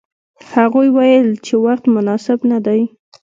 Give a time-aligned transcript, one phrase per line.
[0.53, 2.81] هغوی ویل چې وخت مناسب نه دی.